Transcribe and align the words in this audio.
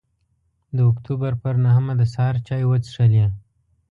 د 0.75 0.77
اکتوبر 0.91 1.33
پر 1.43 1.55
نهمه 1.65 1.93
د 1.97 2.01
سهار 2.13 2.35
چای 2.47 2.63
وڅښلې. 2.67 3.25